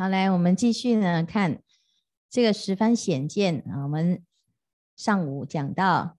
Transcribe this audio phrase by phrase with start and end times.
[0.00, 1.60] 好，来，我们继续呢，看
[2.30, 3.82] 这个十番显见啊。
[3.82, 4.24] 我们
[4.96, 6.16] 上午讲到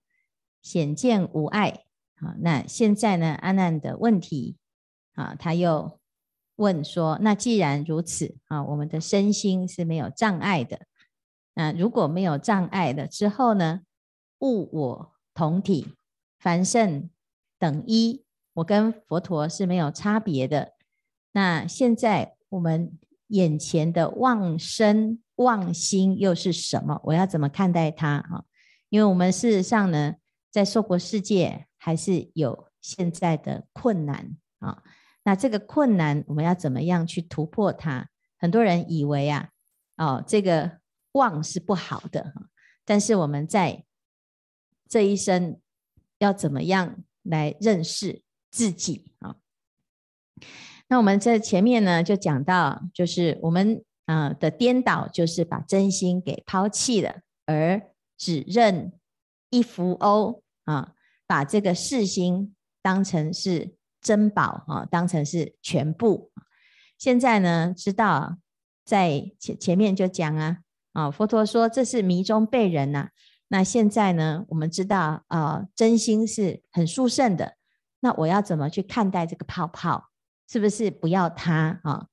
[0.61, 1.83] 显见无碍，
[2.13, 4.55] 好，那现在呢，阿难的问题
[5.13, 5.99] 啊，他又
[6.57, 10.81] 问说：那既然如此啊，我们的身心是没有障碍的。
[11.55, 13.81] 那如果没有障碍了之后呢，
[14.41, 15.95] 物我同体，
[16.37, 17.09] 凡圣
[17.57, 18.23] 等一，
[18.53, 20.73] 我跟佛陀是没有差别的。
[21.31, 22.95] 那现在我们
[23.31, 26.99] 眼前的妄身妄心又是什么？
[27.03, 28.43] 我要怎么看待它啊？
[28.89, 30.15] 因为我们事实上呢，
[30.51, 34.83] 在娑婆世界还是有现在的困难啊。
[35.23, 38.09] 那这个困难我们要怎么样去突破它？
[38.37, 39.49] 很多人以为啊，
[39.97, 40.79] 哦，这个
[41.13, 42.33] 妄是不好的，
[42.85, 43.85] 但是我们在
[44.89, 45.59] 这一生
[46.17, 49.37] 要怎么样来认识自己啊？
[50.91, 57.81] 那我们在前面呢，就讲到，就是我们啊的颠倒，就是把真心给抛弃了，而
[58.17, 58.91] 只认
[59.51, 60.91] 一浮鸥啊，
[61.25, 66.29] 把这个世心当成是珍宝啊，当成是全部。
[66.97, 68.35] 现在呢，知道
[68.83, 70.57] 在前前面就讲啊，
[70.91, 73.11] 啊佛陀说这是迷中被人呐。
[73.47, 77.55] 那现在呢，我们知道啊，真心是很殊胜的。
[78.01, 80.10] 那我要怎么去看待这个泡泡？
[80.51, 82.07] 是不是不要他啊？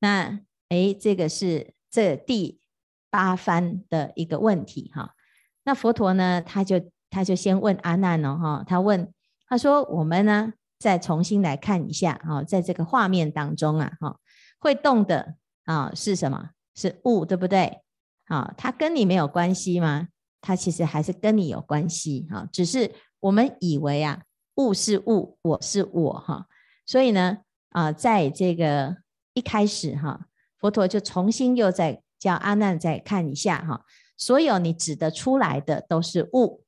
[0.00, 2.60] 那诶，这个是这第
[3.08, 5.14] 八番的一个问题哈。
[5.62, 9.14] 那佛陀呢，他就他就先问阿难哦哈，他问
[9.46, 14.18] 他说：我们呢，再重新来看一下啊，在这个画面当中啊哈，
[14.58, 16.50] 会动的啊是什么？
[16.74, 17.80] 是物，对不对？
[18.24, 20.08] 啊，它跟你没有关系吗？
[20.40, 24.24] 它其实还是跟你有关系哈，只是我们以为啊，
[24.56, 26.48] 物是物，我是我哈，
[26.84, 27.38] 所以呢。
[27.70, 28.96] 啊，在这个
[29.34, 30.26] 一开始哈，
[30.58, 33.84] 佛陀就重新又再叫阿难再看一下哈，
[34.16, 36.64] 所有你指的出来的都是物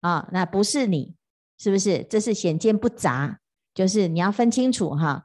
[0.00, 1.14] 啊，那不是你，
[1.58, 2.02] 是不是？
[2.10, 3.38] 这是显见不杂，
[3.74, 5.24] 就是你要分清楚哈。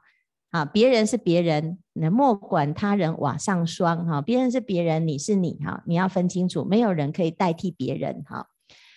[0.50, 8.48] 啊，别人是别人，那莫管他人瓦上霜哈，别人是别人，你是你哈，你要分清楚，没有人可以代替别人哈。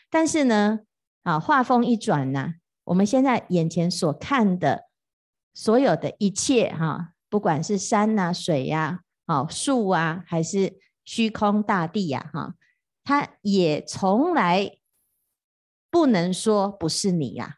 [0.09, 0.79] 但是呢，
[1.23, 2.53] 啊，话锋一转呢，
[2.85, 4.90] 我们现在眼前所看的。
[5.53, 12.55] 所有的一切哈，不管是山呐、水呀、好树啊，还是虚空大地呀，哈，
[13.03, 14.77] 它也从来
[15.89, 17.57] 不能说不是你呀，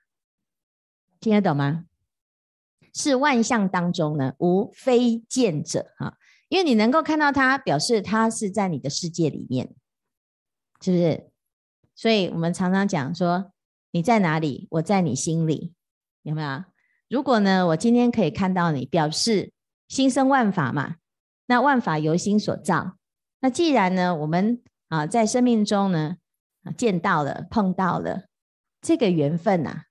[1.19, 1.85] 听得懂吗？
[2.95, 6.17] 是万象当中呢，无非见者哈，
[6.49, 9.73] 因为你能够看到它，表示它是在你的世界里面，
[10.81, 11.29] 是不是？
[11.95, 13.51] 所以我们常常讲说，
[13.91, 15.73] 你在哪里，我在你心里，
[16.23, 16.63] 有没有？
[17.13, 19.51] 如果呢，我今天可以看到你，表示
[19.87, 20.95] 心生万法嘛，
[21.45, 22.93] 那万法由心所造。
[23.39, 26.15] 那既然呢，我们啊在生命中呢
[26.63, 28.23] 啊见到了、碰到了
[28.81, 29.83] 这个缘分呐、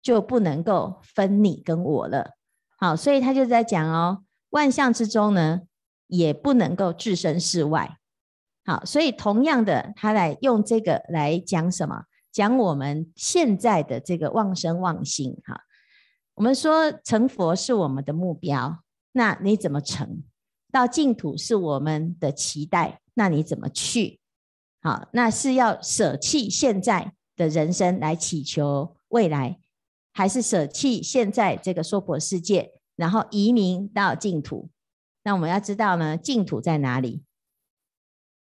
[0.00, 2.30] 就不能够分你跟我了。
[2.78, 5.60] 好，所以他就在讲哦，万象之中呢，
[6.06, 7.98] 也不能够置身事外。
[8.64, 12.04] 好，所以同样的，他来用这个来讲什么？
[12.32, 15.60] 讲我们现在的这个妄生妄心哈。
[16.40, 20.22] 我们说成佛是我们的目标，那你怎么成？
[20.72, 24.18] 到净土是我们的期待，那你怎么去？
[24.80, 29.60] 好，那是要舍弃现在的人生来祈求未来，
[30.14, 34.70] 还是舍弃现在这个娑婆世界，然后移民到净土？
[35.22, 37.22] 那我们要知道呢，净土在哪里？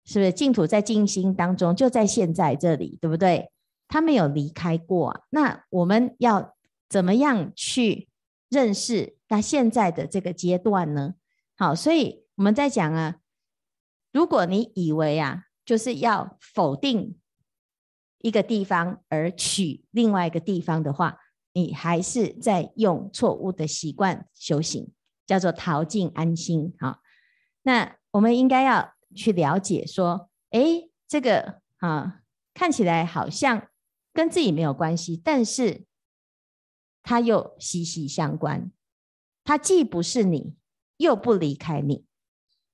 [0.05, 3.51] 是不是净土在静心当中，就在现在这里，对不对？
[3.89, 5.25] 他没有离开过。
[5.31, 6.55] 那我们要。
[6.91, 8.09] 怎么样去
[8.49, 11.15] 认识他现在的这个阶段呢？
[11.57, 13.21] 好，所以我们在讲啊，
[14.11, 17.17] 如果你以为啊，就是要否定
[18.19, 21.19] 一个地方而取另外一个地方的话，
[21.53, 24.93] 你还是在用错误的习惯修行，
[25.29, 26.75] 叫做逃境安心。
[26.81, 26.99] 好，
[27.63, 32.23] 那我们应该要去了解说，诶，这个啊，
[32.53, 33.69] 看起来好像
[34.13, 35.85] 跟自己没有关系，但是。
[37.03, 38.71] 它又息息相关，
[39.45, 40.55] 它既不是你，
[40.97, 42.05] 又不离开你，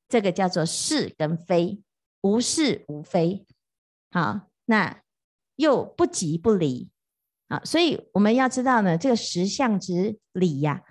[0.08, 1.82] 这个叫做是跟非，
[2.20, 3.46] 无是无非，
[4.10, 5.02] 好，那
[5.54, 6.90] 又不即不离，
[7.48, 10.82] 啊，所以我们要知道呢，这个实相之理呀，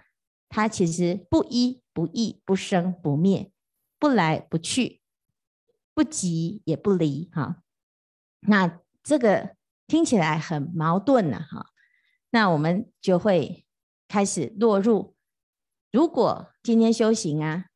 [0.49, 3.51] 它其实不一不异，不生不灭，
[3.99, 5.01] 不来不去，
[5.93, 7.61] 不即也不离，哈，
[8.39, 9.55] 那这个
[9.87, 11.71] 听起来很矛盾呢，哈。
[12.35, 13.65] 那我们就会
[14.09, 15.15] 开始落入，
[15.89, 17.67] 如果今天修行啊，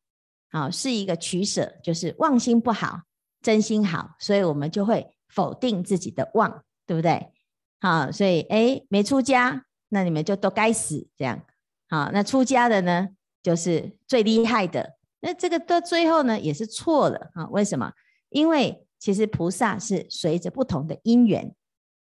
[0.52, 3.04] 好，是一个取舍，就是妄心不好，
[3.40, 7.32] 真心好，所以我们就会否定自己的妄，对不对？
[7.80, 11.42] 好，所以哎，没出家，那你们就都该死，这样。
[11.88, 13.08] 好，那出家的呢，
[13.42, 14.98] 就是最厉害的。
[15.20, 17.48] 那这个到最后呢，也是错了啊？
[17.48, 17.90] 为什么？
[18.28, 21.56] 因为其实菩萨是随着不同的因缘，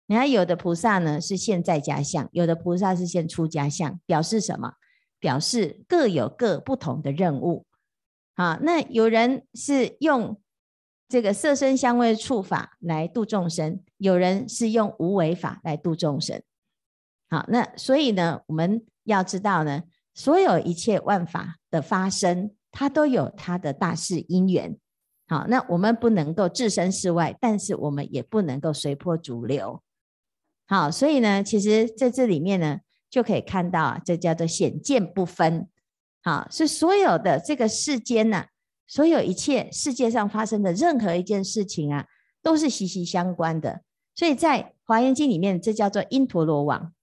[0.08, 4.74] 你看有的菩萨呢是现在家相，有的菩萨是现出家相，表示什么？
[5.20, 7.66] 表示各有各不同的任务。
[8.34, 10.42] 啊，那有人是用
[11.08, 16.42] 这个色身香味触法来度众生，有人是用无为法来度众生。
[17.30, 19.84] 好，那所以呢，我们要知道呢，
[20.14, 22.52] 所有一切万法的发生。
[22.70, 24.78] 它都有它的大事因缘，
[25.28, 29.82] 好，那我们不能够置身事外，但是我们也不能够随波逐流，
[30.68, 32.80] 好，所以呢，其实在这里面呢，
[33.10, 35.68] 就可以看到啊，这叫做显见不分，
[36.22, 38.46] 好，是所有的这个世间呢、
[38.86, 42.06] 所有一切世界上发生的任何一件事情啊，
[42.44, 43.82] 都是息息相关的，
[44.14, 46.94] 所以在华严经里面，这叫做因陀罗网，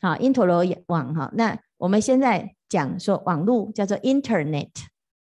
[0.00, 2.54] 好，因陀罗网哈，那我们现在。
[2.68, 4.72] 讲说网络叫做 Internet，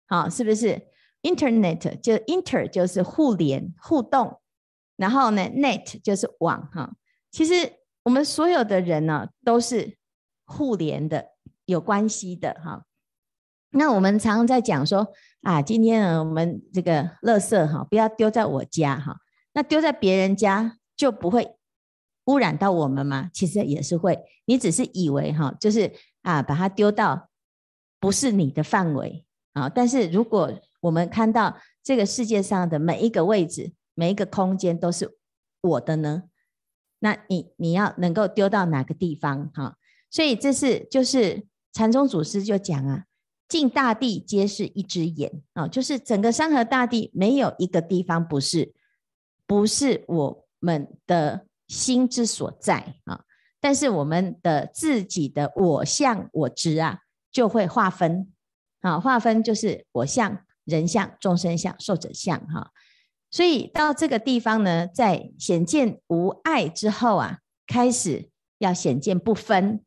[0.08, 0.82] 好，是不是
[1.22, 4.42] Internet 就 Inter 就是互联互动，
[4.96, 6.96] 然后呢 Net 就是网哈。
[7.36, 7.70] 其实
[8.04, 9.98] 我们所有的人呢都是
[10.46, 11.32] 互联的，
[11.66, 12.86] 有关系的哈。
[13.72, 15.06] 那我们常常在讲说
[15.42, 19.18] 啊，今天呢我们这个垃圾哈不要丢在我家哈，
[19.52, 21.58] 那丢在别人家就不会
[22.28, 23.30] 污染到我们吗？
[23.34, 25.92] 其实也是会，你只是以为哈，就是
[26.22, 27.30] 啊把它丢到。
[28.00, 35.18] 不是你的范围啊，但是如果我们看到这个世界上的每一个位置、每一个空间都是
[35.62, 36.24] 我的呢，
[37.06, 39.78] 那你你要能够丢到哪个地方哈？
[40.10, 43.06] 所以这是就是禅宗祖师就讲啊，
[43.48, 48.74] 尽大地皆是一只眼啊，就是整个山河大地没有一个地方不是
[49.46, 53.22] 不是我们的心之所在啊，
[53.62, 57.02] 但是我们的自己的我相我执啊。
[57.36, 58.32] 就会划分，
[58.80, 62.72] 啊，划分就是我相、人相、众生相、寿者相，哈。
[63.36, 68.30] 所以到这个地方呢，在显见无碍之后啊，开始
[68.60, 69.84] 要显见不分，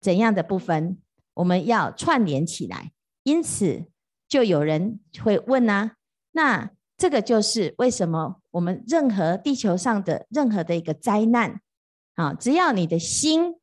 [0.00, 0.96] 怎样的不分？
[1.34, 2.92] 我们要串联起来。
[3.22, 3.84] 因此，
[4.26, 5.96] 就有人会问啊，
[6.30, 11.60] 那这个就是为什么我们任何地球上的任何的一个灾难，
[12.14, 13.56] 啊，只要你的心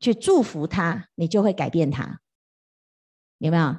[0.00, 2.20] 去祝福它，你就会改变它。
[3.36, 3.76] 有没有？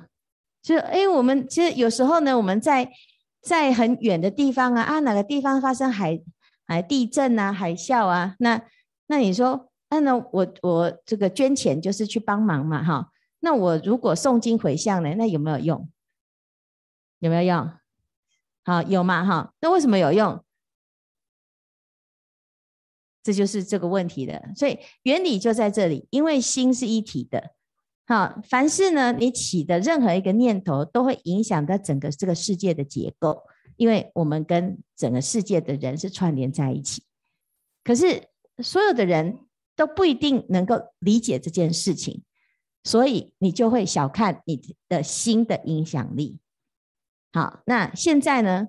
[0.62, 2.92] 就哎，我们其实有时候呢，我们在
[3.44, 6.24] 在很远的地方啊啊，哪个地方发生海
[6.66, 8.36] 海地震啊、海啸啊？
[8.40, 8.62] 那
[9.07, 13.10] 那你说，那、啊、那我我这个捐钱就是去帮忙嘛，哈。
[13.42, 15.90] 那我如果诵经回向呢，那有没有用？
[17.19, 17.69] 有没有用？
[18.63, 19.54] 好，有嘛，哈。
[19.60, 20.42] 那为什么有用？
[23.22, 24.51] 这就是这个问题的。
[24.56, 27.54] 所以原理就在这里，因为心是一体的。
[28.13, 33.42] 啊，凡是呢，你起的任何一个念头，都会影响到整个这个世界的结构，
[33.75, 37.04] 因为我们跟整个世界的人是串联在一起。
[37.83, 38.25] 可是
[38.62, 39.39] 所有的人
[39.75, 42.21] 都不一定能够理解这件事情，
[42.83, 46.38] 所以你就会小看你的心的影响力。
[47.32, 48.67] 好，那现在呢，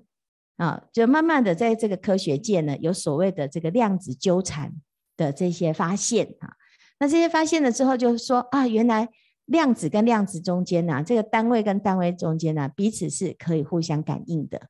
[0.57, 4.73] 啊，就慢慢的在这个科学界呢，有所谓的这个量子纠缠
[5.15, 6.55] 的这些发现啊，
[6.99, 9.07] 那这些发现了之后，就是说啊，原来。
[9.45, 14.69] 量子跟量子中间呢，这个单位跟单位中间呢，彼此是可以互相感应的。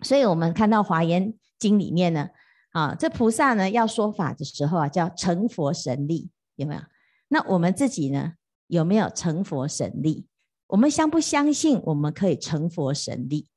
[0.00, 2.30] 所以，我们看到《华严经》里面呢，
[2.70, 6.80] 啊，这菩萨呢要说法的时候啊，叫成佛神力，有没有？
[7.28, 8.34] 那我们自己呢，
[8.66, 10.26] 有没有成佛神力？
[10.68, 13.48] 我们相不相信我们可以成佛神力？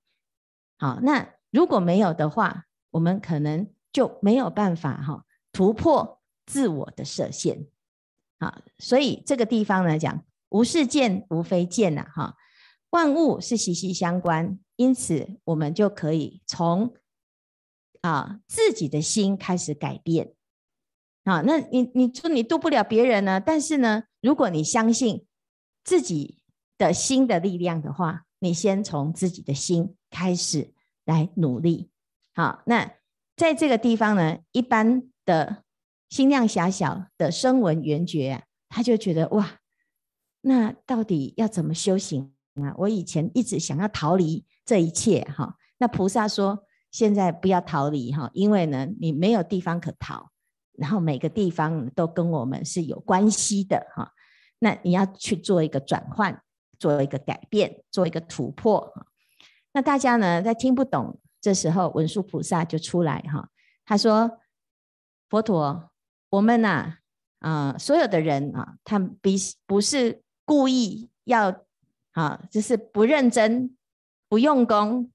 [0.78, 7.66] 好，那如果没有的话，我们可能就没有办法哈突破自我的设限。
[8.38, 12.36] 啊，所以这个地方呢，讲无是见，无非见呐，哈，
[12.90, 16.94] 万物是息息相关，因此我们就可以从
[18.02, 20.34] 啊自己的心开始改变。
[21.24, 23.40] 啊，那你你说你度不了别人呢？
[23.40, 25.26] 但是呢，如果你相信
[25.84, 26.40] 自己
[26.78, 30.74] 的心的力量的话，你先从自己的心开始
[31.06, 31.90] 来努力。
[32.34, 32.92] 好，那
[33.38, 35.65] 在这个地方呢，一般的。
[36.10, 39.60] 心量狭小的声闻缘觉，他就觉得哇，
[40.42, 42.74] 那到底要怎么修行啊？
[42.78, 50.30] 我以前一直想要逃离这一切哈，那菩萨说，现在不要逃离哈，因为呢，你没有地方可逃，
[50.74, 54.14] 然后每个地方都跟我们是有关系的哈，
[54.60, 56.42] 那你要去做一个转换，
[56.80, 58.94] 做一个改变，做一个突破。
[59.74, 63.50] 那大家呢，在听不懂，这时候文殊菩萨就出来哈，
[63.86, 64.40] 他说
[65.30, 65.92] ：“佛陀，
[66.36, 66.98] 我们呐、
[67.40, 71.64] 啊，所有的人啊，他比不是故意要
[72.12, 73.76] 啊，就是不认真、
[74.28, 75.10] 不用功，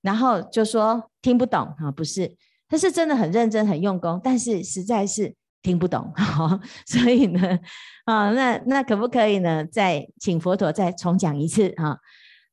[0.00, 2.36] 然后就说听不懂啊，不是，
[2.68, 6.10] 他是真的很认真、很用功，但是实在是听不懂，
[6.86, 7.58] 所以呢，
[8.06, 9.62] 啊，那那可不可以呢？
[9.66, 11.98] 再请佛陀再重讲一次哈？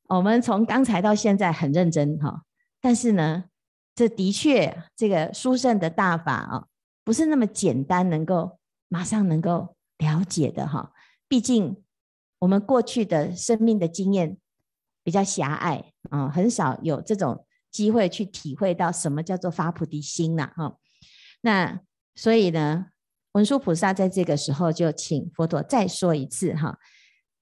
[0.08, 2.42] 我们从刚才到现在很认真哈。”
[2.82, 3.44] 但是呢，
[3.94, 6.64] 这的确，这个殊胜的大法啊，
[7.04, 8.58] 不是那么简单，能够
[8.88, 10.92] 马上能够了解的哈。
[11.28, 11.82] 毕竟
[12.38, 14.38] 我们过去的生命的经验
[15.02, 20.76] 比较狭隘啊，很少有这种机会去体会到什么叫做发菩提心呐哈。
[21.42, 21.80] 那
[22.14, 22.86] 所以呢，
[23.32, 26.78] 文殊菩萨在这个时候就请佛陀再说一次哈。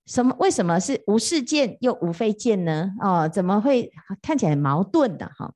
[0.06, 0.34] 什么？
[0.40, 2.92] 为什么是无是见又无非见呢？
[3.00, 5.54] 哦，怎么会看起来矛盾的哈？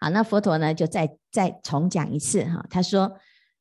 [0.00, 2.66] 好，那佛陀呢就再再重讲一次哈。
[2.68, 3.18] 他说，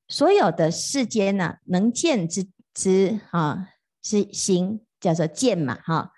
[0.07, 3.67] 所有的世间呢，能见之之啊，
[4.01, 6.11] 是心叫做见嘛哈。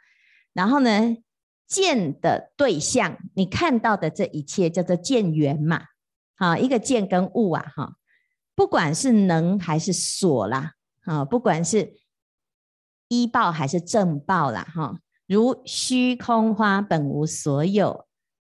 [0.53, 1.17] 然后呢，
[1.67, 5.85] 见的对象，你看到的这一切叫做见缘嘛。
[6.35, 7.95] 啊，一个见跟物啊哈，
[8.55, 11.99] 不管是能还是所啦，啊，不管是。
[13.13, 14.97] 依报还是正报啦，哈，
[15.27, 18.05] 如虚空花本无所有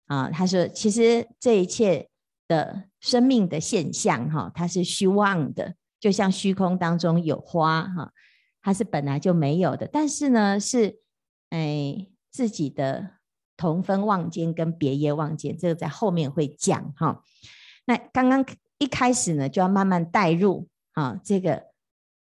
[0.10, 0.30] 啊。
[0.30, 2.10] 他说，其实这一切
[2.50, 8.12] 的生命的现象，哈，它是虚妄的，就像虚空当中有花，哈，
[8.62, 9.88] 它是本来就没有的。
[9.88, 11.00] 但是呢，是
[11.52, 13.12] 哎自己的
[13.56, 17.24] 同分妄见跟别业妄见，这个在后面会讲哈。
[17.86, 18.46] 那刚刚
[18.78, 21.68] 一开始呢，就要慢慢带入啊，这个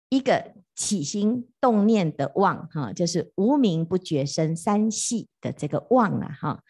[0.08, 0.52] 一个。
[0.76, 6.62] 起心动念的妄，哈，就是无明不觉生三系的这个妄啊，哈。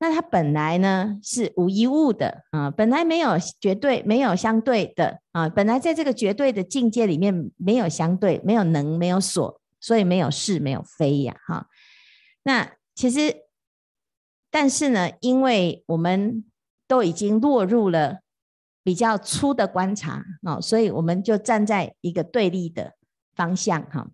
[0.00, 11.68] 那它本来呢是无一物的啊，本来没有绝对，没有相对的啊，本来在这个绝对的境界里面没有相对，没有能，没有所，所以没有是，没有非呀，哈。
[12.42, 13.42] 那其实，
[14.50, 16.44] 但是呢，因为我们
[16.88, 18.20] 都已经落入了
[18.82, 22.94] 比较粗的观察啊，所以我们就站在一个对立的。
[23.32, 24.06] 方向哈，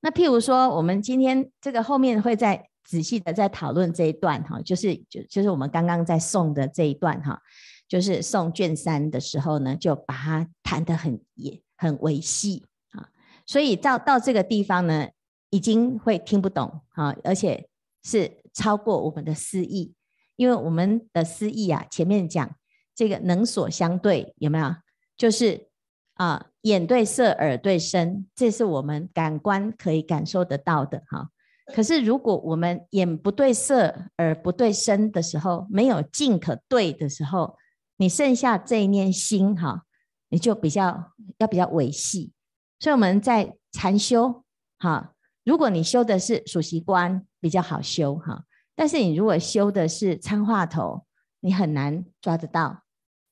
[0.00, 7.40] 那譬如说，我们今天这个后面会在仔细的在讨论这一段哈，就是就就是我们刚刚在诵的这一段哈，
[7.88, 13.08] 就是诵卷三的时候呢，就把它谈得很也很微细啊，
[13.46, 15.08] 所以到到这个地方呢，
[15.50, 17.68] 已经会听不懂啊，而且
[18.02, 19.94] 是超过我们的思意，
[20.36, 22.54] 因为我们的思意啊，前面讲
[22.94, 24.74] 这个能所相对有没有？
[25.16, 25.68] 就是
[26.14, 26.46] 啊。
[26.62, 31.28] 眼对色，耳对声，这是我们感官可以感受得到的哈。
[31.66, 37.56] 可是如果我们眼不对色，耳不对声的时候，没有境可对的时候，
[37.96, 39.84] 你剩下这一念心哈，
[40.28, 42.32] 你就比较要比较维系。
[42.80, 44.44] 所以我们在禅修
[44.78, 45.14] 哈，
[45.44, 48.44] 如果你修的是数息观，比较好修哈。
[48.74, 51.06] 但是你如果修的是参话头，
[51.40, 52.82] 你很难抓得到，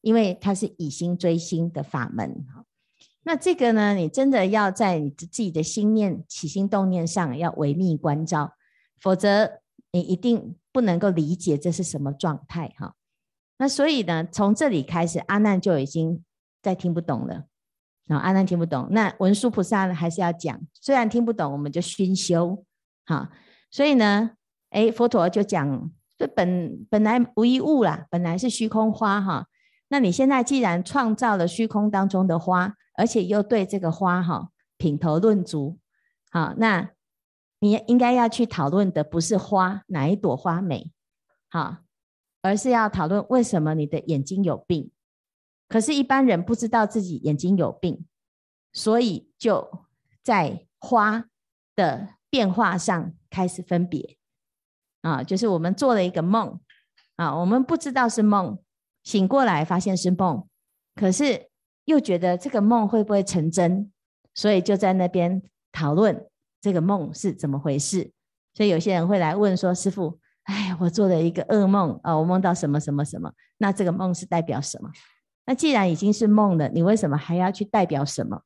[0.03, 2.65] 因为它是以心追心的法门哈。
[3.23, 8.55] 那这个呢，你真的要在你自己的心念起心动念上要维密关照，
[8.99, 9.61] 否则
[9.93, 12.95] 你一定不能够理解这是什么状态哈。
[13.59, 16.25] 那所以呢，从这里开始，阿难就已经
[16.63, 17.45] 在听不懂了
[18.09, 18.17] 啊。
[18.17, 22.65] 阿难听不懂，那文殊菩萨呢还是要讲，虽然听不懂，我们就熏修
[23.05, 23.31] 哈。
[23.71, 24.31] 所以呢，
[24.71, 29.47] 哎，佛陀就讲，这本本来无一物啦，本来是虚空花哈。
[29.89, 35.79] 那你现在既然创造了虚空当中的花，而且又对这个花哈品头论足，
[36.31, 36.91] 好，那
[37.61, 40.93] 你应该要去讨论的不是花哪一朵花美，
[41.49, 41.79] 好，
[42.43, 44.91] 而是要讨论为什么你的眼睛有病。
[45.67, 48.07] 可是，一般人不知道自己眼睛有病，
[48.75, 49.87] 所以就
[50.23, 51.25] 在花
[51.75, 54.19] 的变化上开始分别
[55.01, 56.61] 啊，就是我们做了一个梦
[57.17, 58.59] 啊，我们不知道是梦。
[59.03, 60.47] 醒过来发现是梦，
[60.95, 61.50] 可是
[61.91, 63.91] 又觉得这个梦会不会成真，
[64.35, 66.27] 所以就在那边讨论
[66.61, 68.11] 这个梦是怎么回事。
[68.55, 73.33] 所以有些人会来问说：“师父，哎，我做了一个噩梦啊，我梦到什么什么什么？
[73.59, 74.91] 那这个梦是代表什么？
[75.47, 78.43] 那既然已经是梦了，你为什么还要去代表什么？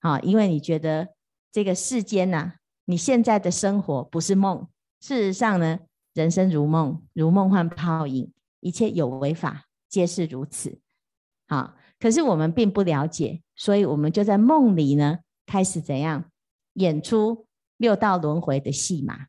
[0.00, 1.08] 啊，因为你觉得
[1.52, 2.54] 这个世间呐，
[2.86, 4.66] 你现在的生活不是梦。
[5.00, 5.78] 事实上呢，
[6.14, 10.80] 人生如梦，如梦幻泡影，一切有为法。”皆是如此，
[11.46, 16.30] 好，可是我们并不了解，所以我们就在梦里呢，开始怎样
[16.74, 19.26] 演出六道轮回的戏码。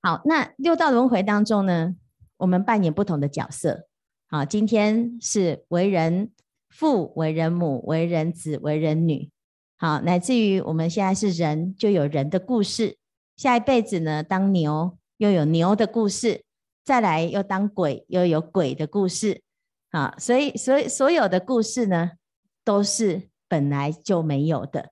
[0.00, 1.96] 好，那六道轮回当中呢，
[2.38, 3.88] 我们扮演不同的角色。
[4.28, 6.30] 好，今天是为人
[6.70, 9.30] 父、为人母、为人子、为人女。
[9.76, 12.96] 好，乃至于我们现在是人，就有人的故事。
[13.36, 16.44] 下一辈子呢，当牛又有牛的故事，
[16.84, 19.42] 再来又当鬼又有鬼的故事。
[19.90, 22.12] 啊，所以，所以所有的故事呢，
[22.64, 24.90] 都是本来就没有的，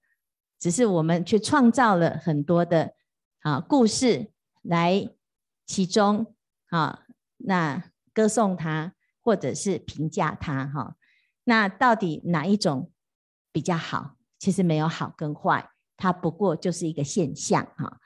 [0.59, 2.95] 只是我们去创造了很多的
[3.41, 4.31] 啊故事
[4.63, 5.09] 来
[5.65, 6.35] 其中
[6.71, 7.05] 啊，
[7.37, 8.93] 那歌颂他。
[9.27, 10.95] 或者是评价它哈，
[11.43, 12.93] 那到底哪一种
[13.51, 14.15] 比较好？
[14.39, 17.99] 其实没有好跟坏，它不过就是一个现象哈。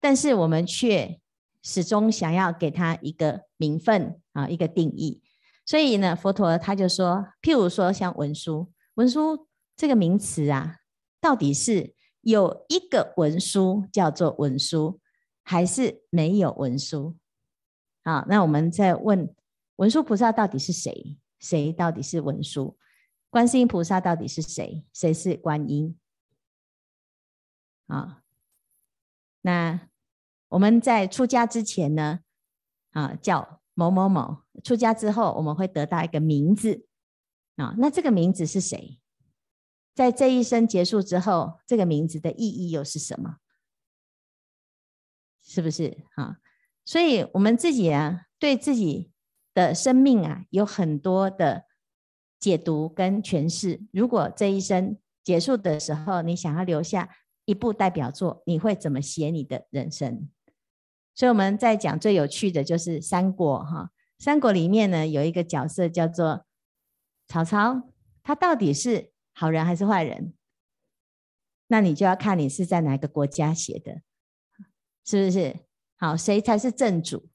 [0.00, 1.20] 但是我们却
[1.62, 5.22] 始终想要给它一个名分啊，一个定义。
[5.66, 10.78] 所以呢，佛陀他就说，譬如说像文殊，文殊这个名词啊，
[11.20, 15.00] 到底是有一个文书叫做文书，
[15.42, 17.16] 还是没有文书？
[18.04, 19.34] 好，那我们再问。
[19.76, 21.18] 文殊菩萨到底是谁？
[21.40, 22.78] 谁到底是文殊？
[23.28, 24.86] 观世音菩萨到底是谁？
[24.92, 25.98] 谁是观音？
[27.88, 28.22] 啊，
[29.40, 29.88] 那
[30.50, 32.20] 我们在出家之前呢，
[32.92, 36.86] 啊，叫某某某；出家之后，我们会得到一个名字。
[37.56, 38.98] 啊，那这个名字是谁？
[39.94, 43.36] 在这一生结束之后，这个名字的意义又是什么？
[45.42, 46.04] 是不是？
[46.16, 46.38] 啊，
[46.84, 49.10] 所以我们自己啊，对自己。
[49.54, 51.66] 的生命啊，有很多的
[52.40, 53.86] 解读跟诠释。
[53.92, 57.08] 如果这一生结束的时候，你想要留下
[57.44, 60.28] 一部代表作，你会怎么写你的人生？
[61.14, 63.90] 所以我们在讲最有趣的就是三国哈。
[64.18, 66.46] 三国里面呢，有一个角色叫做
[67.26, 67.90] 曹操，
[68.22, 70.34] 他到底是好人还是坏人？
[71.68, 74.02] 那你就要看你是在哪个国家写的，
[75.04, 75.60] 是不是？
[75.96, 77.28] 好，谁才是正主？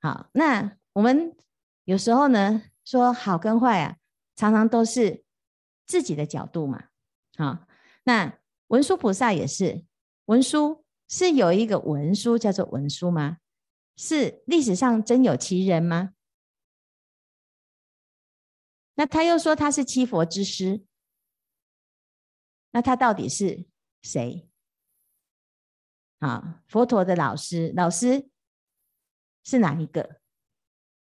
[0.00, 0.76] 好，那。
[0.94, 1.34] 我们
[1.86, 3.96] 有时候呢，说好跟坏啊，
[4.36, 5.24] 常常都是
[5.86, 6.84] 自己的角度嘛。
[7.36, 7.66] 好，
[8.04, 8.38] 那
[8.68, 9.84] 文殊菩萨也是，
[10.26, 10.83] 文殊
[11.16, 13.38] 是有一个文书叫做文书吗？
[13.96, 16.12] 是历史上真有其人吗？
[18.94, 20.84] 那他又说他是七佛之师，
[22.72, 23.64] 那他到底是
[24.02, 24.50] 谁？
[26.18, 28.28] 啊，佛陀的老师，老师
[29.44, 30.18] 是哪一个？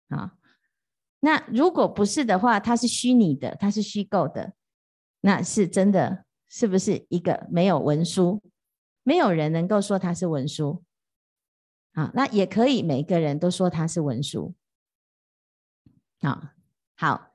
[0.09, 0.37] 啊，
[1.21, 4.53] 那如果不是的话，他是虚拟的，他是虚构的，
[5.23, 8.43] 那是真的，是不是一个没有文书？
[9.03, 10.85] 没有人能够说它是文书。
[11.93, 14.55] 啊，那也可以，每个人都说它是文书。
[16.21, 16.55] 啊，
[16.97, 17.31] 好，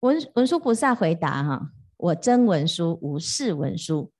[0.00, 4.12] 文文殊菩萨回答哈，我真文殊，无是文殊。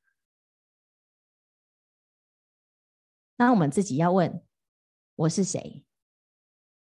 [3.37, 4.43] 那我们自己要问，
[5.15, 5.85] 我是谁？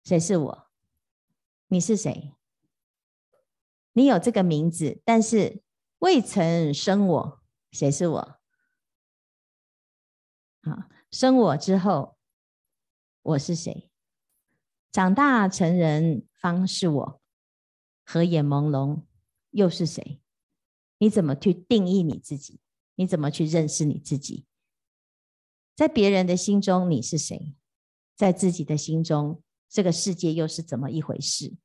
[0.03, 0.69] 谁是我？
[1.67, 2.33] 你是谁？
[3.93, 5.61] 你有这个名字，但是
[5.99, 8.38] 未曾生我，谁是我？
[10.61, 12.17] 啊，生我之后，
[13.21, 13.89] 我是谁？
[14.91, 17.21] 长大成人方是我，
[18.03, 19.03] 合眼朦胧
[19.51, 20.19] 又是谁？
[20.97, 22.59] 你怎么去定义你自己？
[22.95, 24.45] 你怎么去认识你自己？
[25.75, 27.55] 在别人的心中你是谁？
[28.15, 29.41] 在自己的心中？
[29.69, 31.55] 这个世界又是怎么一回事？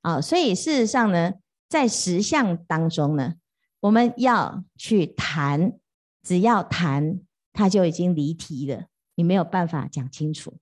[0.00, 1.34] 啊，所以事实上呢，
[1.68, 3.34] 在实相当中呢，
[3.80, 5.78] 我们要去谈，
[6.22, 7.20] 只要谈，
[7.54, 10.58] 他就已经离题了，你没有办法讲清楚。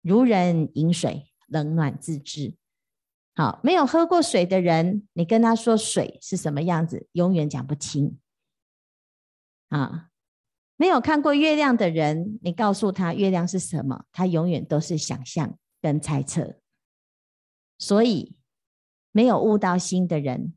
[0.00, 2.54] 如人饮水，冷暖自知。
[3.34, 8.18] 好，没有喝过水的人，你跟他说水是什么样子，永远讲不清。
[9.68, 10.08] 啊。
[10.76, 16.58] 没有看过月亮的人，你告诉他月亮是什么，他永远都是想象跟猜测。
[17.78, 18.36] 所以，
[19.12, 20.54] 没有悟到心的人，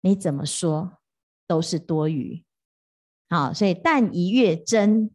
[0.00, 0.98] 你怎么说
[1.46, 2.45] 都是多余。
[3.28, 5.10] 好，所以但一月真，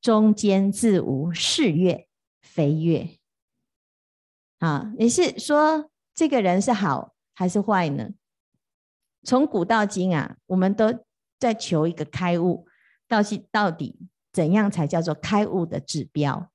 [0.00, 2.06] 中间自无是月
[2.40, 3.18] 非月。
[4.58, 8.10] 啊，你是说这个人是好还是坏呢？
[9.24, 11.04] 从古到今啊，我们都
[11.38, 12.66] 在求一个开悟。
[13.08, 13.98] 到底到底
[14.32, 16.50] 怎样才叫做开悟的指标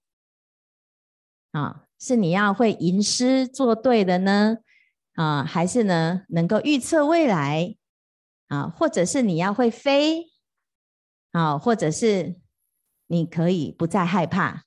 [1.52, 1.84] 啊？
[2.00, 4.58] 是你要会吟诗作对的呢？
[5.14, 7.76] 啊，还是呢能够预测未来
[8.48, 8.70] 啊？
[8.70, 10.32] 或者是你要会飞
[11.32, 11.58] 啊？
[11.58, 12.36] 或者是
[13.08, 14.64] 你可以不再害怕？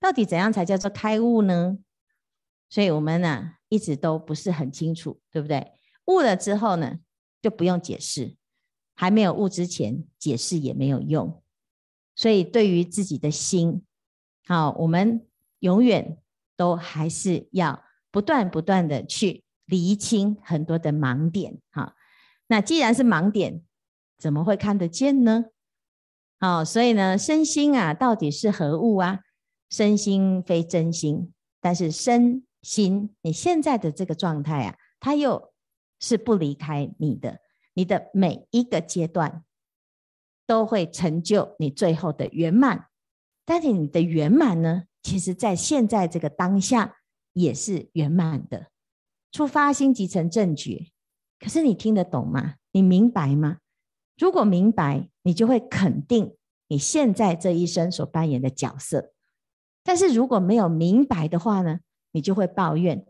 [0.00, 1.78] 到底怎样才叫做开悟呢？
[2.68, 5.72] 所以我们呢一直都不是很清楚，对不对？
[6.06, 6.98] 悟了之后呢
[7.40, 8.36] 就不用解释。
[8.94, 11.42] 还没有悟之前，解释也没有用。
[12.14, 13.82] 所以对于自己的心，
[14.46, 15.26] 好，我们
[15.60, 16.18] 永远
[16.56, 21.58] 都还是要不断不断的去厘清很多的盲点。
[21.70, 21.96] 哈，
[22.48, 23.62] 那既然是盲点，
[24.18, 25.46] 怎么会看得见呢？
[26.44, 29.20] 好，所以呢，身心啊，到底是何物啊？
[29.70, 35.52] 身心非真心，但是身心你现在的这个状态啊，它又
[36.00, 37.38] 是不离开你的，
[37.74, 39.44] 你的每一个阶段
[40.44, 42.88] 都会成就你最后的圆满。
[43.44, 46.96] 但是你的圆满呢，其实在现在这个当下
[47.34, 48.66] 也是圆满的。
[49.30, 50.90] 出发心即成正觉，
[51.38, 52.56] 可是你听得懂吗？
[52.72, 53.58] 你明白吗？
[54.18, 56.34] 如果明白，你就会肯定
[56.68, 59.12] 你现在这一生所扮演的角色。
[59.84, 61.80] 但是如果没有明白的话呢，
[62.12, 63.04] 你就会抱怨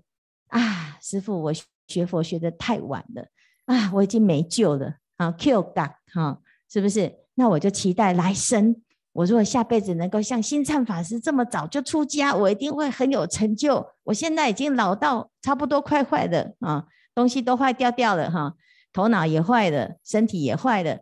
[0.48, 1.52] 啊，师父，我
[1.86, 3.26] 学佛学的太晚了
[3.66, 7.14] 啊，我已经没救了啊，Q 嘎哈，是不是？
[7.34, 13.86] 那我就期待来生，我如果下辈子能够像星灿法师这么早就出家，我一定会很有成就。
[14.04, 18.54] 我现在已经老到差不多快坏了啊，东西都坏掉掉了哈，
[18.92, 21.00] 头脑也坏了，身体也坏了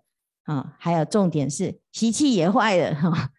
[0.50, 3.30] 啊，还有重点是习气也坏了哈，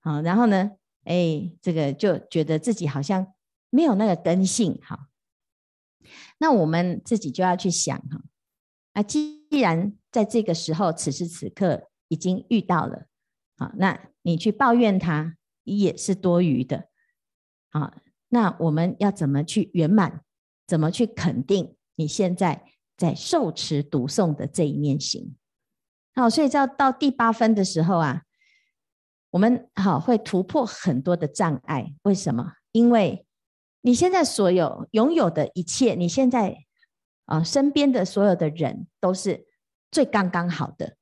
[0.00, 0.72] 好，然后呢？
[1.04, 3.32] 哎，这个就觉得自己好像
[3.70, 5.08] 没有那个根性哈，
[6.36, 8.22] 那我们自己就要去想哈，
[8.92, 13.06] 啊，既然在这个时候此时此刻已经遇到了，
[13.56, 16.90] 好，那你去抱怨他也是多余的，
[17.70, 17.94] 好，
[18.28, 20.22] 那我们要怎么去圆满？
[20.66, 25.34] 怎么去肯定你现在在受持读诵的这一念行？
[26.18, 28.22] 好，所以到到第八分的时候啊。
[29.30, 32.54] 我们好会突破很多的障碍，为什么？
[32.72, 33.26] 因为
[33.82, 36.56] 你现在所有拥有的一切，你现在
[37.26, 39.46] 啊身边的所有的人都是
[39.90, 40.96] 最刚刚好的。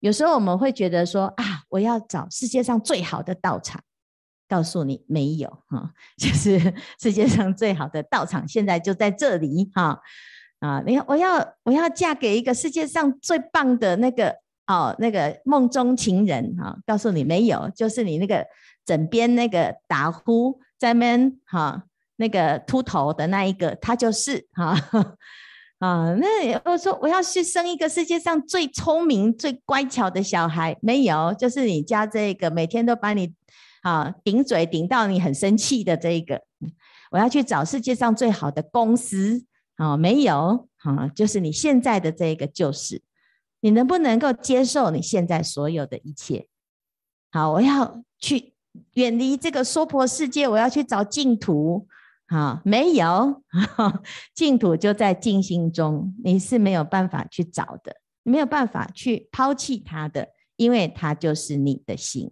[0.00, 3.82] 有时候我们会觉得说啊，我要找世界上最好的道场，
[4.48, 10.00] 告诉你没有哈， 就是世界上最好的道场现在就在这里哈
[10.60, 10.82] 啊！
[10.86, 14.36] 你看，我要我要嫁给一个世界上最棒的那个。
[14.68, 18.44] 哦，那个梦中情人哈、告诉你没有，就是你那个
[18.84, 21.84] 枕边那个打呼在那边哈，
[22.16, 24.74] 那个秃头的那一个，他就是哈
[25.78, 26.12] 啊。
[26.14, 26.26] 那
[26.64, 33.32] 我说我要去生一个世界上最聪明、最乖巧的小孩，没有，就是你家这个每天都把你
[33.82, 36.42] 啊顶嘴顶到你很生气的这一个。
[37.12, 39.44] 我要去找世界上最好的公司、
[39.78, 43.02] 哦，没有啊，就是你现在的这个就是。
[43.60, 46.46] 你能不能够接受你现在所有的一切？
[47.32, 48.54] 好，我要去
[48.92, 51.88] 远离这个娑婆世界，我要去找净土。
[52.28, 53.42] 好，没有，
[54.34, 62.30] 净土就在静心中，你是没有办法去找的，没有办法去抛弃它的，因为它就是你的心，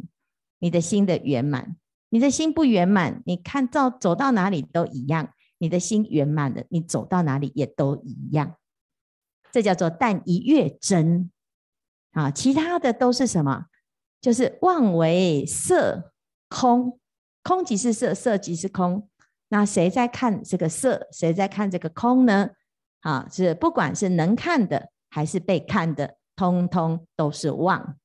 [0.58, 1.76] 你的心的圆满。
[2.10, 5.26] 你的心不圆满，你看到走到哪里都一样；
[5.64, 8.56] 你的心圆满了，你走到哪里也都一样。
[9.50, 11.30] 这叫做但一月真
[12.12, 13.64] 啊，其他的都是什么？
[14.20, 16.12] 就是妄为色
[16.50, 17.00] 空，
[17.42, 19.08] 空即是色，色即是空。
[19.48, 21.08] 那谁在看这个色？
[21.10, 22.50] 谁在看这个空呢？
[23.00, 27.96] 啊，是不管是能看的还是被看的，通通都是妄。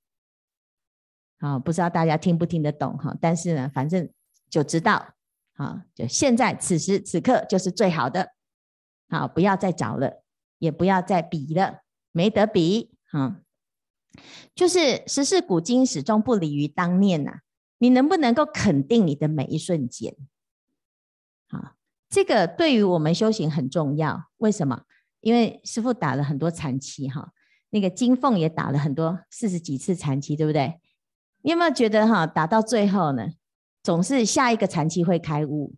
[1.39, 3.13] 啊，不知道大家听不听得懂哈？
[3.19, 4.09] 但是呢，反正
[4.49, 5.13] 就知道
[5.59, 8.31] 啊，就现在此时此刻就是最好的。
[9.09, 10.23] 好，不要再找了。
[10.57, 13.39] 也不要再比了，没得比哈。
[14.53, 17.39] 就是十世古今始终不离于当念呐。
[17.77, 20.17] 你能不能够肯定你的每一瞬间？
[21.47, 21.77] 好，
[22.09, 24.25] 这个对于我们修行很重要。
[24.35, 24.83] 为什么？
[25.21, 27.31] 因为师傅打了很多禅期哈，
[27.69, 30.81] 那个金凤也打了很多四十几次禅期，对不对？
[31.41, 33.29] 你有没有觉得哈，打到最后呢，
[33.83, 35.73] 总是下一个禅期会开悟？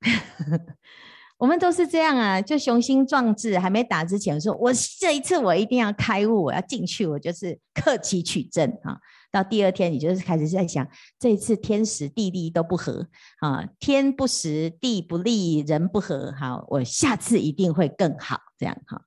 [1.38, 8.98] 我们都是这样啊，就雄心壮志，还没打之前说，我这一次我一定要开悟，我要进去，我就是克期取证啊。
[9.32, 10.86] 到第二天，你就是开始在想，
[11.18, 13.06] 这一次天时地利都不合
[13.38, 19.02] 啊，天不时，地不利，人不和，好，我下次一定会更好，这样哈。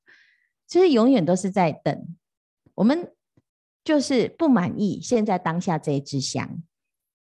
[0.68, 2.08] 就是永远都是在等，
[2.74, 3.12] 我们
[3.84, 6.64] 就是不满意现在当下这一支香，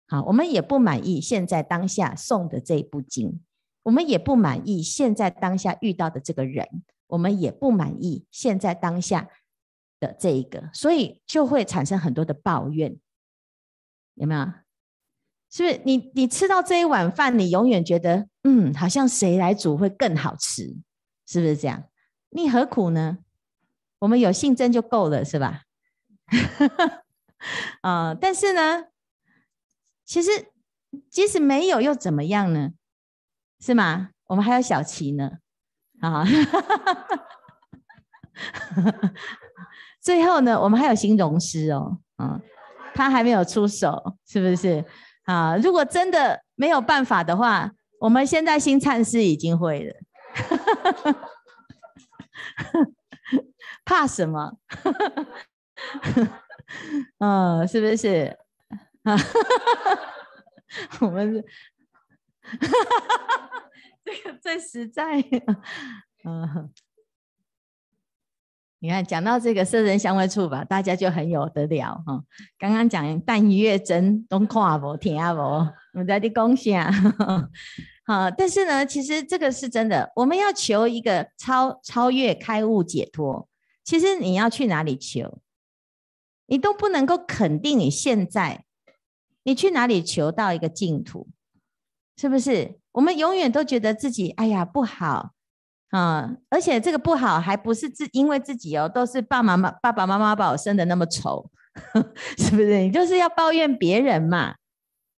[0.09, 3.41] 好，我们也不满意现在当下送的这一部经。
[3.83, 9.29] 我们也不满意现在当下遇到的这个人，我们也不满意现在当下
[10.01, 12.99] 的这一个，所以就会产生很多的抱怨，
[14.15, 14.45] 有没有？
[15.49, 15.81] 是不是？
[15.85, 20.77] 你你吃到这一碗饭，你永远觉得，嗯，好像谁来煮会更好吃，
[21.25, 21.85] 是不是这样？
[22.31, 23.19] 你何苦呢？
[24.01, 25.63] 我们有信真就够了，是吧？
[27.83, 28.87] 啊、但是呢，
[30.07, 30.31] 其实
[31.11, 32.71] 即使没有又怎么样呢？
[33.61, 34.11] 是吗？
[34.29, 35.33] 我们还有小琪呢，
[36.01, 36.25] 啊，
[40.01, 42.41] 最后呢，我们还有形容师哦，啊，
[42.95, 44.85] 他还没有出手，是不是？
[45.25, 49.95] 啊，如果真的没有办法的话，我们现在新灿师已经会了，
[53.85, 54.53] 怕什么？
[57.19, 58.39] 嗯，是不是？
[61.01, 61.45] 我们是。
[64.05, 65.19] 这个最实在，
[66.25, 66.71] 嗯，
[68.79, 72.23] 你看讲到这个色声香味触法，大家就很有得聊哈。
[72.57, 76.89] 刚刚讲但一月真都看不听不，我们在的贡献
[78.07, 80.13] 好，但是呢，其实这个是真的。
[80.15, 83.49] 我们要求一个超超越、开悟、解脱，
[83.83, 85.41] 其实你要去哪里求，
[86.47, 88.66] 你都不能够肯定你现在，
[89.47, 91.29] 你去哪里求到一个净土，
[92.17, 92.81] 是不是？
[92.91, 95.31] 我们永远都觉得自己哎呀不好
[95.91, 101.49] 啊，而且这个不好还不是自因为自己哦，都是爸爸妈妈爸爸妈妈把我生的那么丑，
[102.37, 102.81] 是不是？
[102.81, 104.57] 你就是要抱怨别人嘛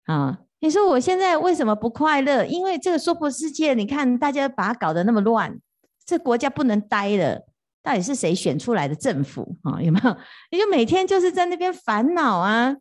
[0.07, 0.39] 啊？
[0.59, 2.45] 你说我现在为什么不快乐？
[2.45, 5.57] 因为这个娑婆世界，你看大家把它搞得那么乱，
[6.05, 7.45] 这国家不能待了，
[7.81, 9.81] 到底是谁选出来的政府啊？
[9.81, 10.17] 有没有？
[10.51, 12.75] 你就每天就是在那边烦恼啊。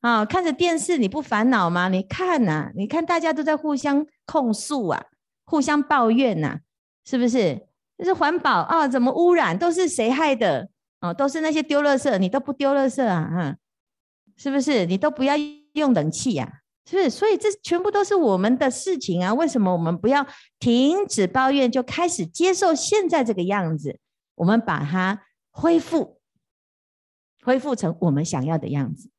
[0.00, 1.88] 啊、看着电视你不烦恼吗？
[1.88, 5.02] 你看呐、你看大家都在互相控诉啊，
[5.44, 6.60] 互相抱怨呐、
[7.04, 7.66] 是不是？
[7.98, 10.68] 就是环保啊，怎么污染都是谁害的？
[11.00, 13.28] 哦，都是那些丢垃圾，你都不丢垃圾啊？
[13.32, 13.56] 哈，
[14.36, 14.86] 是不是？
[14.86, 15.34] 你都不要
[15.72, 16.52] 用冷气呀、啊？
[16.88, 17.10] 是不是？
[17.10, 19.34] 所以这全部都是我们的事情啊！
[19.34, 20.24] 为什么我们不要
[20.58, 23.98] 停止抱怨，就开始接受现在这个样子？
[24.36, 26.20] 我们把它恢复，
[27.42, 29.10] 恢复成我们想要的样子。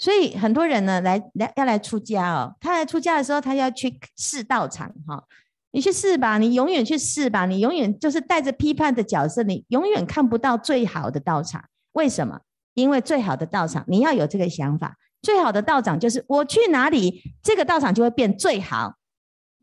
[0.00, 2.56] 所以很多人呢，来来要来出家哦。
[2.58, 5.22] 他来出家的时候，他要去试道场哈。
[5.72, 11.62] 你去试吧，你永远去试吧，你永远就是带着批判的角色，你永远看不到最好的道场。
[11.92, 12.40] 为什么？
[12.74, 18.94] 因为最好的道场，你要有这个想法，最好的道场就是我去哪里，这个道场就会变最好，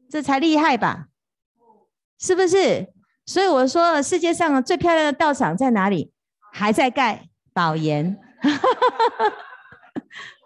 [0.09, 1.07] 这才厉害吧？
[2.19, 2.93] 是不是？
[3.25, 6.13] 所以我说，世界上最漂亮的道场在哪里？
[6.53, 8.19] 还在盖宝岩。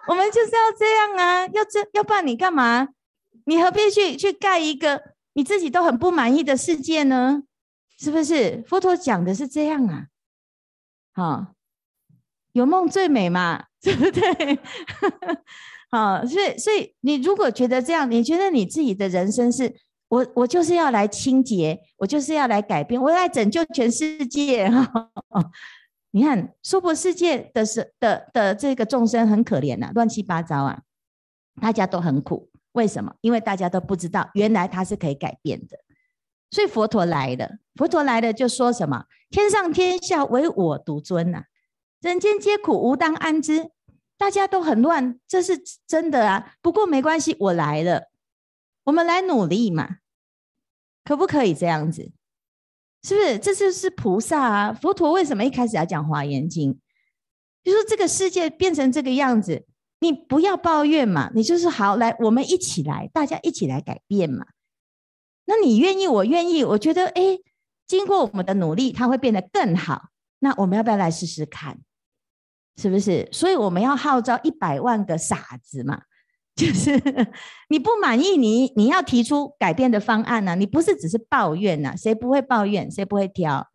[0.07, 2.89] 我们就是要这样啊，要这，要不然你干嘛？
[3.45, 5.01] 你何必去去盖一个
[5.33, 7.43] 你自己都很不满意的世界呢？
[7.97, 8.63] 是不是？
[8.67, 10.07] 佛陀讲的是这样啊，
[11.13, 11.53] 好，
[12.53, 14.59] 有梦最美嘛， 对不对？
[15.91, 19.75] 好，所以所以你如果觉得这样，你觉得你自己的人生是
[20.07, 24.67] 我，我就是要来清洁，我就是要来改变，我要来拯救全世界。
[26.11, 30.81] 你看，娑婆世界的是的的这个众生很可怜呐、啊，乱七八糟啊，
[31.61, 32.49] 大家都很苦。
[32.73, 33.15] 为什么？
[33.21, 35.77] 因为大家都不知道，原来它是可以改变的。
[36.49, 41.45] 所以佛陀来了，佛陀来了就说什么：天上天下唯我独尊呐、啊，
[42.01, 43.71] 人间皆苦，吾当安之。
[44.17, 46.53] 大家都很乱，这是真的啊。
[46.61, 48.11] 不过没关系，我来了，
[48.83, 49.97] 我们来努力嘛，
[51.03, 52.11] 可不可以这样子？
[53.03, 53.37] 是不是？
[53.39, 54.73] 这就是菩萨啊！
[54.73, 56.73] 佛陀为什么一开始要讲《华严经》？
[57.63, 59.65] 就说这个世界变成这个样子，
[59.99, 64.45] 你不要抱怨嘛，你就是好来，我们一起来，大家一起来改变嘛。
[65.45, 67.39] 那你愿意，我愿意，我觉得，哎，
[67.87, 70.09] 经过我们的努力，它会变得更好。
[70.39, 71.79] 那我们要不要来试试看？
[72.77, 73.27] 是不是？
[73.31, 76.03] 所以我们要号召一百万个傻子嘛。
[76.53, 76.91] 就是
[77.69, 80.55] 你不满意你，你要提出改变的方案呢、啊？
[80.55, 81.95] 你不是只是抱怨呢、啊？
[81.95, 82.91] 谁不会抱怨？
[82.91, 83.67] 谁不会挑？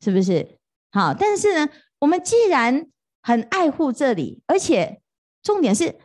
[0.00, 0.58] 是不是？
[0.90, 1.70] 好，但是呢，
[2.00, 2.86] 我们既然
[3.22, 5.02] 很爱护这里，而且
[5.42, 5.98] 重点是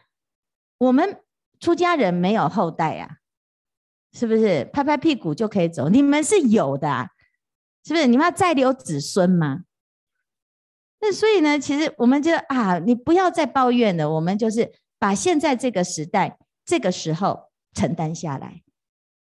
[0.78, 1.22] 我们
[1.60, 3.18] 出家人没有后代啊，
[4.12, 4.66] 是不是？
[4.66, 5.90] 拍拍屁股就可以走？
[5.90, 7.10] 你们是有的、啊，
[7.84, 8.06] 是不是？
[8.06, 9.62] 你们要再留子孙吗？
[11.00, 14.72] 那所以呢，其实我们就啊，你不要再抱怨了，我们就是。
[15.00, 18.62] 把现在这个时代、这个时候承担下来，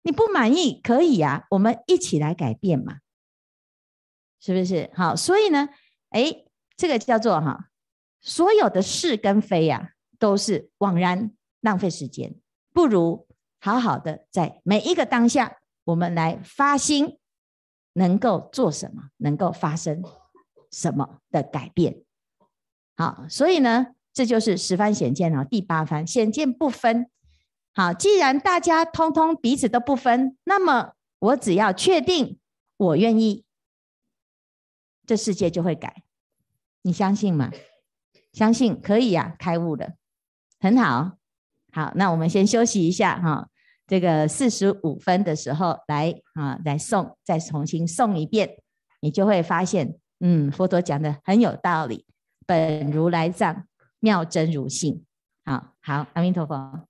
[0.02, 2.97] 你不满意可以呀，我们一起来改变嘛，
[4.41, 4.91] 是不是？
[4.93, 5.69] 好，所以呢，
[6.10, 6.43] 哎，
[6.76, 7.69] 这个叫做哈，
[8.19, 12.36] 所有的是跟非呀，都是枉然浪费时间，
[12.73, 13.26] 不如
[13.62, 17.19] 好好的在每一个当下，我们来发心，
[17.93, 20.04] 能够做什么，能够发生
[20.69, 22.04] 什么的改变。
[22.97, 23.95] 好，所以呢。
[24.13, 27.10] 这就是十番显见啊，第八番显见不分。
[27.73, 32.38] 好，既然大家通通彼此都不分，那么我只要确定
[32.78, 33.43] 我愿意，
[35.08, 36.04] 这世界就会改。
[36.84, 37.49] 你相信吗？
[38.32, 39.93] 相信可以呀、啊，开悟了，
[40.60, 41.13] 很好。
[41.71, 43.49] 好，那我们先休息一下哈。
[43.88, 48.58] 这个四十五分的时候来啊，来诵，再重新诵一遍，
[49.02, 52.06] 你就会发现，嗯，佛陀讲的很有道理。
[52.45, 53.65] 本如来藏，
[54.04, 55.06] 妙真如性。
[55.46, 56.86] 好好，阿弥陀佛。